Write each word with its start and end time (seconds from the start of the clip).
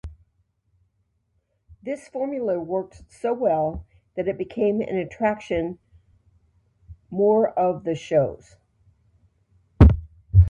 This 1.83 2.07
formula 2.07 2.59
worked 2.59 3.03
so 3.11 3.35
well 3.35 3.85
that 4.15 4.27
it 4.27 4.35
became 4.35 4.81
an 4.81 4.95
attraction 4.97 5.77
more 7.11 7.49
of 7.51 7.83
the 7.83 7.93
shows. 7.93 8.55